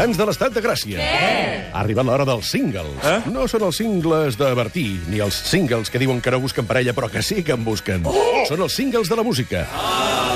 [0.00, 0.96] Ciutadans de l'Estat de Gràcia.
[0.96, 1.56] Què?
[1.76, 2.88] Ha arribat l'hora dels singles.
[3.04, 3.18] Eh?
[3.34, 6.94] No són els singles de Bertí, ni els singles que diuen que no busquen parella,
[6.96, 8.08] però que sí que en busquen.
[8.08, 8.46] Oh!
[8.48, 9.66] Són els singles de la música,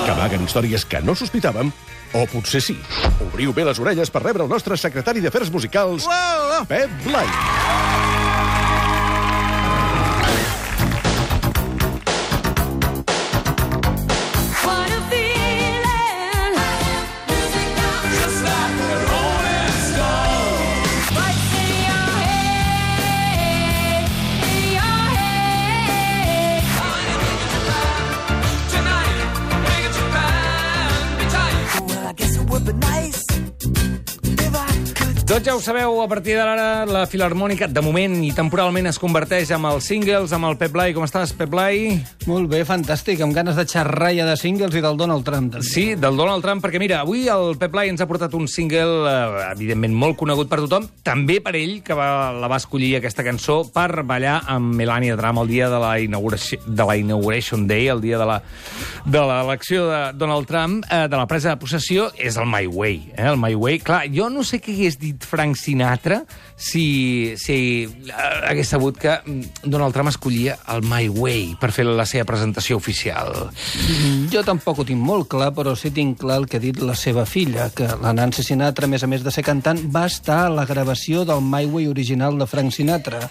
[0.05, 1.73] que amaguen històries que no sospitàvem,
[2.13, 2.77] o potser sí.
[3.25, 6.11] Obriu bé les orelles per rebre el nostre secretari d'Afers Musicals,
[6.69, 8.14] Pep Blai.
[35.45, 39.69] Ja ho sabeu, a partir d'ara la Filarmònica, de moment i temporalment, es converteix amb
[39.69, 40.95] els singles, amb el Pep Blai.
[40.97, 41.99] Com estàs, Pep Blai?
[42.31, 45.53] Molt bé, fantàstic, amb ganes de xerraia de singles i del Donald Trump.
[45.53, 45.67] També.
[45.69, 49.05] Sí, del Donald Trump, perquè mira, avui el Pep Blai ens ha portat un single,
[49.11, 53.27] eh, evidentment molt conegut per tothom, també per ell, que va, la va escollir aquesta
[53.27, 57.91] cançó per ballar amb Melania Trump el dia de la inauguració, de la Inauguration Day,
[57.93, 58.41] el dia de la
[59.05, 63.13] de l'elecció de Donald Trump, eh, de la presa de possessió, és el My Way.
[63.13, 66.21] Eh, el My Way, clar, jo no sé què hagués dit Frank Sinatra
[66.57, 71.87] si, si eh, hagués sabut que mm, Donald Trump escollia el My Way per fer
[71.89, 73.49] la seva presentació oficial.
[73.51, 76.79] Mm, Jo tampoc ho tinc molt clar, però sí tinc clar el que ha dit
[76.79, 80.07] la seva filla, que la Nancy Sinatra, a més a més de ser cantant, va
[80.07, 83.27] estar a la gravació del My Way original de Frank Sinatra.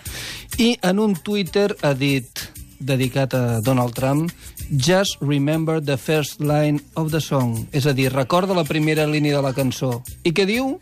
[0.60, 2.44] I en un Twitter ha dit
[2.84, 4.32] dedicat a Donald Trump,
[4.72, 7.68] Just remember the first line of the song.
[7.72, 10.02] És a dir, recorda la primera línia de la cançó.
[10.24, 10.80] I què diu?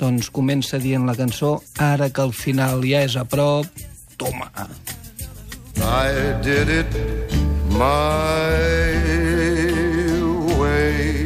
[0.00, 3.66] Doncs comença dient la cançó, ara que al final ja és a prop,
[4.18, 4.50] toma.
[5.78, 6.90] I did it
[7.70, 8.54] my
[10.58, 11.24] way.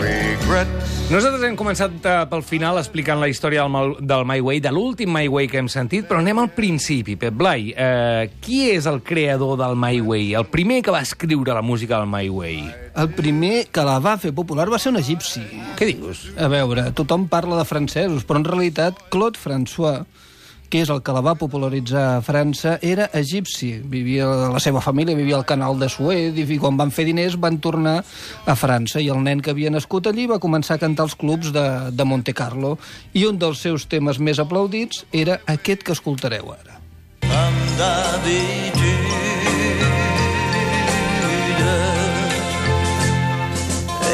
[0.00, 4.58] Regrets Nosaltres hem començat eh, pel final explicant la història del, mal- del My Way,
[4.64, 7.68] de l'últim My Way que hem sentit, però anem al principi, Pep Blai.
[7.78, 10.32] Eh, qui és el creador del My Way?
[10.40, 12.58] El primer que va escriure la música del My Way?
[12.98, 15.44] El primer que la va fer popular va ser un egipci.
[15.78, 16.24] Què dius?
[16.42, 20.02] A veure, tothom parla de francesos, però en realitat Claude François,
[20.70, 23.72] que és el que la va popularitzar a França, era egipci.
[23.86, 27.58] Vivia, la seva família vivia al canal de Suez i quan van fer diners van
[27.62, 31.16] tornar a França i el nen que havia nascut allí va començar a cantar als
[31.18, 32.76] clubs de, de Monte Carlo
[33.14, 36.80] i un dels seus temes més aplaudits era aquest que escoltareu ara.
[37.22, 39.16] Comme d'habitude,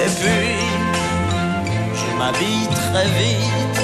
[0.03, 0.57] et puis
[1.95, 3.82] je m'habille très vite.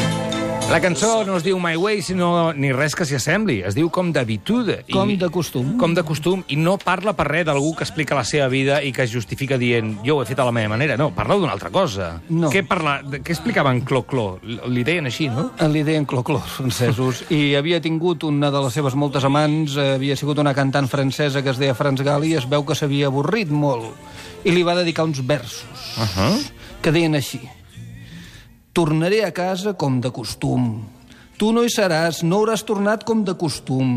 [0.68, 3.62] La cançó no es diu My Way, sinó ni res que s'hi assembli.
[3.64, 4.82] Es diu com d'habitude.
[4.86, 5.78] I- Com de costum.
[5.80, 8.92] Com de costum, i no parla per res d'algú que explica la seva vida i
[8.92, 10.98] que es justifica dient jo ho he fet a la meva manera.
[11.00, 12.20] No, parla d'una altra cosa.
[12.28, 12.50] No.
[12.52, 14.40] Què, parla, què explicaven Clo-Clo?
[14.68, 15.52] Li deien així, no?
[15.72, 19.94] Li deien clocló, els francesos, i havia tingut una de les seves moltes amants, eh,
[19.94, 23.06] havia sigut una cantant francesa que es deia Franz Gali, i es veu que s'havia
[23.08, 23.88] avorrit molt,
[24.44, 25.64] i li va dedicar uns versos,
[25.96, 26.50] Uh -huh.
[26.82, 27.40] que deien així.
[28.78, 30.84] Tornaré a casa com de costum.
[31.34, 33.88] Tu no hi seràs, no hauràs tornat com de costum.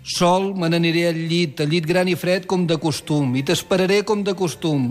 [0.00, 3.98] Sol me n'aniré al llit, al llit gran i fred com de costum, i t'esperaré
[4.08, 4.86] com de costum.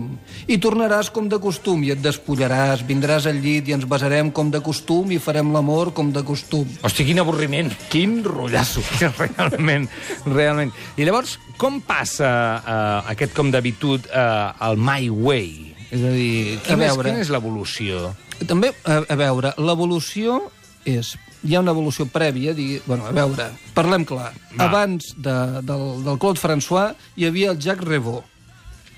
[0.46, 4.52] I tornaràs com de costum, i et despullaràs, vindràs al llit i ens besarem com
[4.54, 6.68] de costum i farem l'amor com de costum.
[6.86, 8.84] Hosti, quin avorriment, quin rotllasso,
[9.18, 9.90] realment,
[10.30, 10.70] realment.
[10.94, 12.30] I llavors, com passa
[12.62, 15.67] uh, aquest com d'habitud uh, al My Way?
[15.90, 17.08] És a dir, quina, és, veure.
[17.08, 18.12] quina és l'evolució?
[18.46, 20.42] També, a, a veure, l'evolució
[20.88, 21.16] és...
[21.46, 23.44] Hi ha una evolució prèvia, digui, bueno, a veure,
[23.76, 24.32] parlem clar.
[24.56, 24.64] Va.
[24.66, 28.24] Abans de, del, del Claude François hi havia el Jacques Revaux,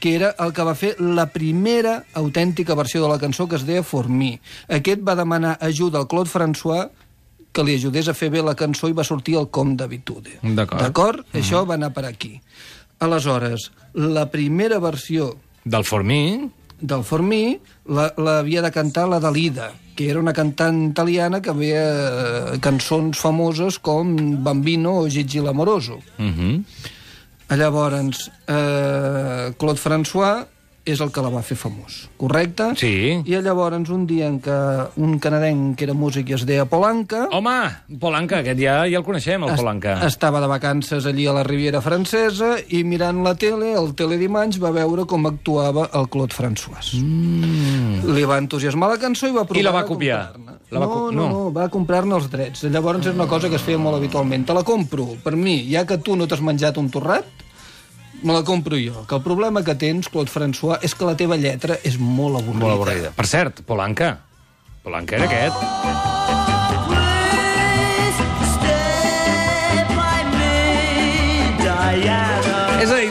[0.00, 3.66] que era el que va fer la primera autèntica versió de la cançó que es
[3.68, 4.38] deia For Me.
[4.72, 6.88] Aquest va demanar ajuda al Claude François
[7.52, 10.38] que li ajudés a fer bé la cançó i va sortir el Com d'Habitude.
[10.40, 10.80] D'acord.
[10.80, 11.36] D'acord?
[11.36, 12.38] Això va anar per aquí.
[13.04, 15.34] Aleshores, la primera versió
[15.64, 16.48] Del For Me?
[16.80, 21.84] Del Formí la- l'havia de cantar la Dalida, que era una cantant italiana que veia
[22.54, 25.98] eh, cançons famoses com Bambino o Gigi l'Amoroso.
[26.18, 26.62] Uh -huh.
[27.56, 30.46] Llavors, eh, Claude François
[30.88, 32.70] és el que la va fer famós, correcte?
[32.80, 33.20] Sí.
[33.28, 34.54] I llavors, un dia en què
[34.96, 37.26] un canadenc que era músic i es deia Polanca...
[37.36, 39.98] Home, Polanca, aquest ja, ja el coneixem, el est- Polanca.
[40.08, 44.72] Estava de vacances allí a la Riviera Francesa i mirant la tele, el Teledimanys, va
[44.74, 46.94] veure com actuava el Claude François.
[46.96, 48.00] Mm.
[48.16, 50.22] Li va entusiasmar la cançó i va provar I la va copiar?
[50.70, 51.28] La va no, no, no.
[51.28, 52.64] no, va comprar-ne els drets.
[52.70, 54.44] Llavors és una cosa que es feia molt habitualment.
[54.48, 57.26] Te la compro, per mi, ja que tu no t'has menjat un torrat,
[58.22, 59.06] me la compro jo.
[59.06, 62.64] Que el problema que tens, Claude François, és que la teva lletra és molt avorrida.
[62.66, 63.12] Molt avorrida.
[63.16, 64.14] Per cert, Polanca,
[64.84, 66.09] Polanca era aquest.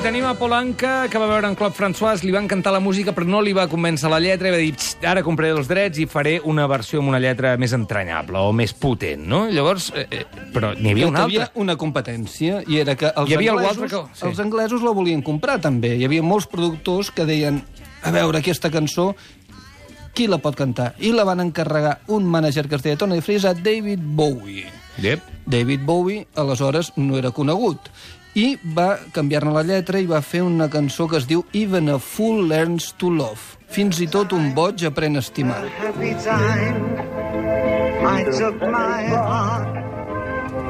[0.10, 3.12] A tenim a Polanca, que va veure en Claude François, li van cantar la música,
[3.14, 6.00] però no li va convèncer la lletra i va dir, "Xt, ara compraré els drets
[6.00, 9.48] i faré una versió amb una lletra més entranyable o més potent, no?
[9.52, 11.62] Llavors, eh, eh, però n'hi havia Hi una havia altra.
[11.62, 14.26] una competència, i era que els, Hi havia anglesos, que- sí.
[14.26, 15.96] els anglesos la volien comprar, també.
[15.96, 17.62] Hi havia molts productors que deien,
[18.02, 19.16] a veure, aquesta cançó,
[20.16, 20.96] qui la pot cantar?
[20.98, 24.66] I la van encarregar un mànager que es deia Tony Fries a David Bowie.
[24.98, 25.22] Yep.
[25.46, 27.78] David Bowie, aleshores, no era conegut.
[28.40, 31.98] I va canviar-ne la lletra i va fer una cançó que es diu Even a
[32.00, 33.58] Fool Learns to Love.
[33.68, 35.58] Fins i tot un boig aprèn a estimar.
[35.82, 36.80] happy time.
[38.00, 39.76] I took my heart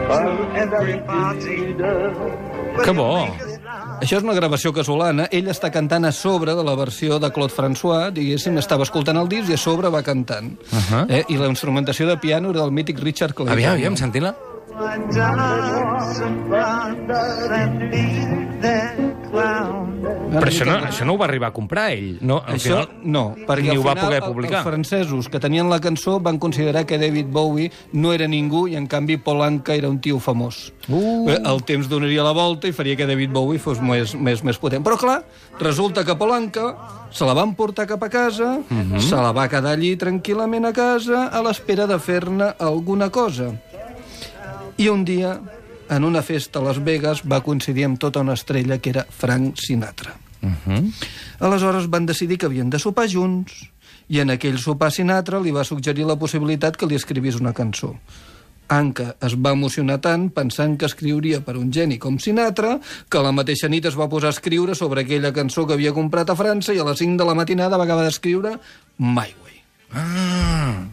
[0.10, 0.32] to
[0.64, 1.60] every party.
[2.82, 3.28] Que bo.
[4.00, 5.28] Això és una gravació casolana.
[5.30, 9.30] Ell està cantant a sobre de la versió de Claude François, diguéssim, estava escoltant el
[9.30, 10.56] disc i a sobre va cantant.
[10.72, 10.78] Uh.
[10.90, 11.06] -huh.
[11.10, 11.26] eh?
[11.28, 13.54] I la instrumentació de piano era del mític Richard Clayton.
[13.54, 14.49] Aviam, aviam, sentim-la.
[20.30, 22.18] Però això no, això no ho va arribar a comprar ell.
[22.26, 24.60] No, al Això final, no, perquè ni ho va final poder publicar.
[24.62, 28.76] els francesos que tenien la cançó van considerar que David Bowie no era ningú i
[28.80, 30.72] en canvi Polanca era un tio famós.
[30.88, 31.30] Uh.
[31.44, 34.84] El temps donaria la volta i faria que David Bowie fos més, més, més potent.
[34.86, 35.24] Però clar,
[35.60, 36.76] resulta que Polanca
[37.12, 38.94] se la van portar cap a casa, uh Mhm.
[38.96, 39.00] -huh.
[39.02, 43.52] se la va quedar allí tranquil·lament a casa a l'espera de fer-ne alguna cosa.
[44.80, 45.34] I un dia,
[45.92, 49.60] en una festa a Las Vegas, va coincidir amb tota una estrella que era Frank
[49.60, 50.14] Sinatra.
[51.44, 53.66] Aleshores van decidir que havien de sopar junts
[54.08, 57.92] i en aquell sopar Sinatra li va suggerir la possibilitat que li escrivís una cançó.
[58.72, 62.78] Anca es va emocionar tant pensant que escriuria per un geni com Sinatra
[63.10, 66.32] que la mateixa nit es va posar a escriure sobre aquella cançó que havia comprat
[66.32, 68.56] a França i a les 5 de la matinada va acabar d'escriure
[68.96, 69.62] My Way.
[69.92, 70.86] Ah,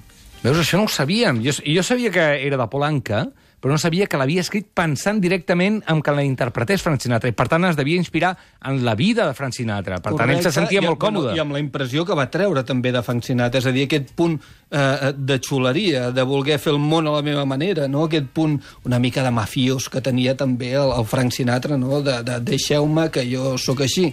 [0.43, 1.45] veus, això no ho sabíem.
[1.45, 3.29] Jo, jo sabia que era de Polanca,
[3.61, 7.31] però no sabia que l'havia escrit pensant directament en que la interpretés Frank Sinatra.
[7.31, 8.35] I, per tant, es devia inspirar
[8.69, 9.99] en la vida de Frank Sinatra.
[10.05, 11.37] Per tant, ell se sentia I- molt bueno, còmode.
[11.37, 14.13] I amb la impressió que va treure també de Frank Sinatra, és a dir, aquest
[14.15, 14.37] punt
[14.71, 18.05] eh, de xuleria, de voler fer el món a la meva manera, no?
[18.05, 22.03] aquest punt una mica de mafiós que tenia també el, el Frank Sinatra, no?
[22.03, 24.13] de, de deixeu-me que jo sóc així.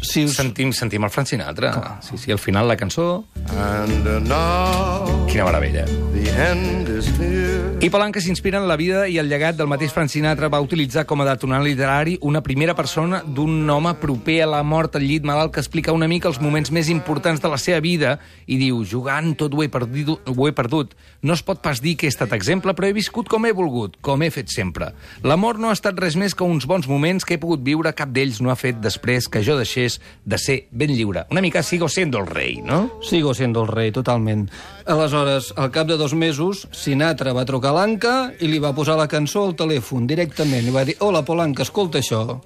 [0.00, 0.34] Si us...
[0.34, 1.98] Sentim, sentim el Frank Sinatra.
[2.02, 3.24] Sí, sí, al final la cançó...
[3.52, 5.84] And uh, now Quina meravella.
[6.12, 7.60] the end is near.
[7.82, 11.02] I Polanca s'inspira en la vida i el llegat del mateix Frank Sinatra va utilitzar
[11.10, 15.26] com a detonant literari una primera persona d'un home proper a la mort al llit
[15.26, 18.16] malalt que explica una mica els moments més importants de la seva vida
[18.46, 20.94] i diu, jugant tot ho he, perdut, ho he perdut.
[21.22, 23.98] No es pot pas dir que he estat exemple, però he viscut com he volgut,
[24.00, 24.92] com he fet sempre.
[25.26, 28.14] L'amor no ha estat res més que uns bons moments que he pogut viure, cap
[28.14, 29.81] d'ells no ha fet després que jo deixés
[30.24, 31.24] de ser ben lliure.
[31.30, 32.98] Una mica sigo siendo el rei, no?
[33.02, 34.48] Sigo siendo el rei, totalment.
[34.86, 38.98] Aleshores, al cap de dos mesos, Sinatra va trucar a l'Anca i li va posar
[39.00, 40.68] la cançó al telèfon directament.
[40.68, 42.40] I va dir, hola, Polanca, escolta això.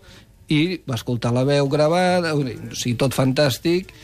[0.49, 2.43] I va escoltar la veu gravada, o
[2.73, 3.95] sigui, tot fantàstic.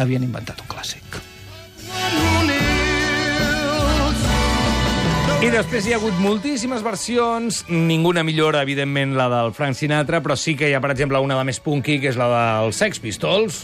[0.00, 1.35] Havien inventat un clàssic.
[5.46, 10.34] I després hi ha hagut moltíssimes versions, ninguna millora, evidentment, la del Frank Sinatra, però
[10.34, 12.98] sí que hi ha, per exemple, una de més punky, que és la dels Sex
[12.98, 13.60] Pistols.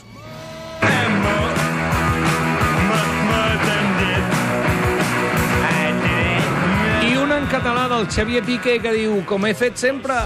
[7.02, 10.22] I una en català del Xavier Piqué que diu com he fet sempre.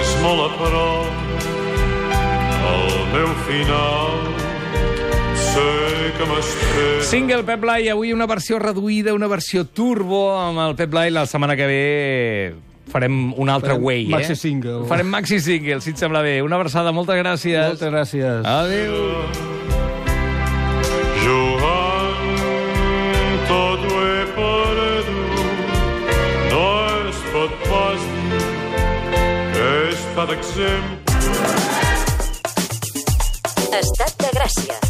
[0.00, 1.12] És molt a prop
[2.72, 4.29] el meu final
[6.20, 11.10] que Single Pep Blai, avui una versió reduïda, una versió turbo amb el Pep Blai.
[11.10, 12.54] La setmana que ve
[12.90, 14.36] farem un altre Farem way, maxi eh?
[14.36, 14.84] single.
[14.90, 16.40] Farem maxi single, si et sembla bé.
[16.42, 17.72] Una abraçada, moltes gràcies.
[17.72, 18.44] Moltes gràcies.
[18.44, 18.96] Adéu.
[21.24, 22.36] Joan,
[23.48, 25.08] tot ho he perdut
[26.52, 26.68] no
[27.08, 28.44] es pot pas dir
[29.56, 30.98] he estat exemple
[33.80, 34.89] Estat de Gràcia.